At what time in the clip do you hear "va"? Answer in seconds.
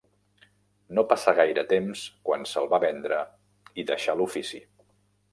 2.71-2.79